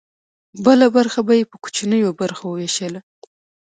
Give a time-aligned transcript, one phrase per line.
[0.65, 2.99] بله برخه به یې په کوچنیو برخو ویشله.